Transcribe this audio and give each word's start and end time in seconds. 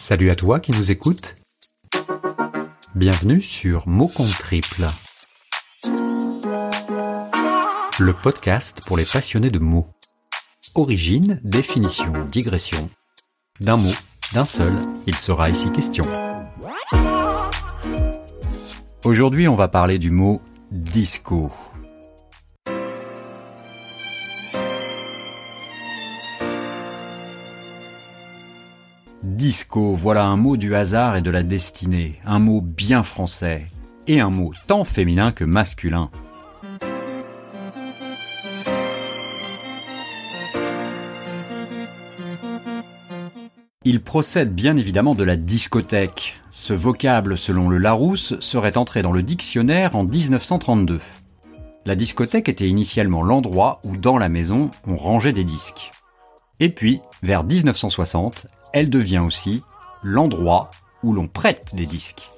Salut 0.00 0.30
à 0.30 0.34
toi 0.34 0.60
qui 0.60 0.72
nous 0.72 0.90
écoutes. 0.90 1.36
Bienvenue 2.94 3.42
sur 3.42 3.86
Mots 3.86 4.08
compte 4.08 4.30
triple. 4.30 4.86
Le 7.98 8.12
podcast 8.14 8.80
pour 8.86 8.96
les 8.96 9.04
passionnés 9.04 9.50
de 9.50 9.58
mots. 9.58 9.88
Origine, 10.74 11.38
définition, 11.44 12.12
digression. 12.32 12.88
D'un 13.60 13.76
mot, 13.76 13.92
d'un 14.32 14.46
seul, 14.46 14.72
il 15.06 15.14
sera 15.14 15.50
ici 15.50 15.70
question. 15.70 16.06
Aujourd'hui, 19.04 19.48
on 19.48 19.56
va 19.56 19.68
parler 19.68 19.98
du 19.98 20.10
mot 20.10 20.40
disco. 20.70 21.52
Disco, 29.22 29.94
voilà 29.96 30.24
un 30.24 30.36
mot 30.36 30.56
du 30.56 30.74
hasard 30.74 31.16
et 31.16 31.20
de 31.20 31.30
la 31.30 31.42
destinée, 31.42 32.18
un 32.24 32.38
mot 32.38 32.62
bien 32.62 33.02
français, 33.02 33.66
et 34.06 34.18
un 34.18 34.30
mot 34.30 34.52
tant 34.66 34.84
féminin 34.84 35.30
que 35.30 35.44
masculin. 35.44 36.10
Il 43.84 44.02
procède 44.02 44.54
bien 44.54 44.78
évidemment 44.78 45.14
de 45.14 45.24
la 45.24 45.36
discothèque. 45.36 46.36
Ce 46.50 46.72
vocable, 46.72 47.36
selon 47.36 47.68
le 47.68 47.76
Larousse, 47.76 48.40
serait 48.40 48.78
entré 48.78 49.02
dans 49.02 49.12
le 49.12 49.22
dictionnaire 49.22 49.96
en 49.96 50.04
1932. 50.04 50.98
La 51.84 51.94
discothèque 51.94 52.48
était 52.48 52.68
initialement 52.68 53.22
l'endroit 53.22 53.80
où, 53.84 53.98
dans 53.98 54.16
la 54.16 54.30
maison, 54.30 54.70
on 54.86 54.96
rangeait 54.96 55.32
des 55.32 55.44
disques. 55.44 55.90
Et 56.58 56.68
puis, 56.68 57.00
vers 57.22 57.42
1960, 57.42 58.46
elle 58.72 58.90
devient 58.90 59.18
aussi 59.18 59.62
l'endroit 60.02 60.70
où 61.02 61.12
l'on 61.12 61.28
prête 61.28 61.74
des 61.74 61.86
disques. 61.86 62.30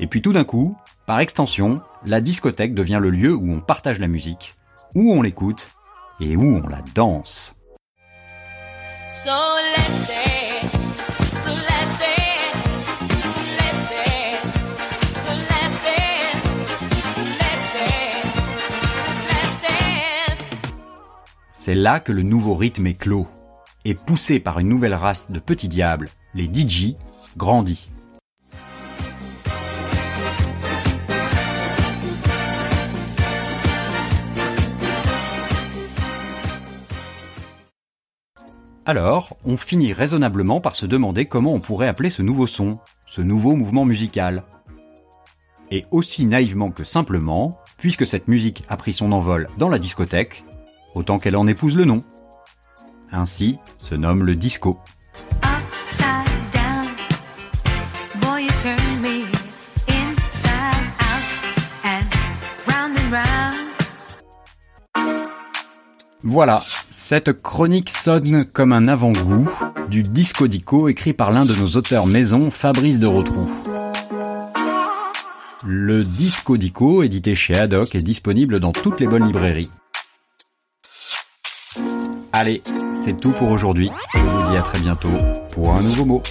Et 0.00 0.06
puis 0.06 0.22
tout 0.22 0.32
d'un 0.32 0.44
coup, 0.44 0.76
par 1.06 1.20
extension, 1.20 1.80
la 2.04 2.20
discothèque 2.20 2.74
devient 2.74 2.98
le 3.00 3.10
lieu 3.10 3.34
où 3.34 3.52
on 3.52 3.60
partage 3.60 4.00
la 4.00 4.08
musique, 4.08 4.54
où 4.94 5.12
on 5.12 5.22
l'écoute 5.22 5.70
et 6.20 6.36
où 6.36 6.42
on 6.42 6.68
la 6.68 6.82
danse. 6.94 7.54
C'est 21.52 21.74
là 21.74 21.98
que 21.98 22.12
le 22.12 22.22
nouveau 22.22 22.56
rythme 22.56 22.86
est 22.88 22.94
clos 22.94 23.26
et 23.84 23.94
poussé 23.94 24.40
par 24.40 24.58
une 24.58 24.68
nouvelle 24.68 24.94
race 24.94 25.30
de 25.30 25.38
petits 25.38 25.68
diables, 25.68 26.10
les 26.34 26.44
DJ, 26.44 26.94
grandit. 27.36 27.90
Alors, 38.86 39.38
on 39.46 39.56
finit 39.56 39.94
raisonnablement 39.94 40.60
par 40.60 40.74
se 40.74 40.84
demander 40.84 41.24
comment 41.24 41.54
on 41.54 41.60
pourrait 41.60 41.88
appeler 41.88 42.10
ce 42.10 42.20
nouveau 42.20 42.46
son, 42.46 42.78
ce 43.06 43.22
nouveau 43.22 43.56
mouvement 43.56 43.86
musical. 43.86 44.42
Et 45.70 45.86
aussi 45.90 46.26
naïvement 46.26 46.70
que 46.70 46.84
simplement, 46.84 47.58
puisque 47.78 48.06
cette 48.06 48.28
musique 48.28 48.62
a 48.68 48.76
pris 48.76 48.92
son 48.92 49.12
envol 49.12 49.48
dans 49.56 49.70
la 49.70 49.78
discothèque, 49.78 50.44
autant 50.94 51.18
qu'elle 51.18 51.36
en 51.36 51.46
épouse 51.46 51.78
le 51.78 51.86
nom. 51.86 52.04
Ainsi 53.16 53.58
se 53.78 53.94
nomme 53.94 54.24
le 54.24 54.34
disco. 54.34 54.76
Voilà, 66.24 66.60
cette 66.90 67.40
chronique 67.40 67.90
sonne 67.90 68.44
comme 68.52 68.72
un 68.72 68.88
avant-goût 68.88 69.48
du 69.88 70.02
disco 70.02 70.48
dico 70.48 70.88
écrit 70.88 71.12
par 71.12 71.30
l'un 71.30 71.44
de 71.44 71.54
nos 71.54 71.68
auteurs 71.76 72.06
maison, 72.06 72.50
Fabrice 72.50 72.98
de 72.98 73.06
Rotrou. 73.06 73.48
Le 75.64 76.02
disco 76.02 76.56
dico, 76.56 77.04
édité 77.04 77.36
chez 77.36 77.54
Haddock, 77.54 77.94
est 77.94 78.02
disponible 78.02 78.58
dans 78.58 78.72
toutes 78.72 78.98
les 78.98 79.06
bonnes 79.06 79.26
librairies. 79.26 79.70
Allez, 82.36 82.64
c'est 82.94 83.16
tout 83.16 83.30
pour 83.30 83.48
aujourd'hui. 83.52 83.92
Je 84.12 84.18
vous 84.18 84.50
dis 84.50 84.56
à 84.56 84.62
très 84.62 84.80
bientôt 84.80 85.08
pour 85.52 85.72
un 85.72 85.82
nouveau 85.82 86.04
mot. 86.04 86.22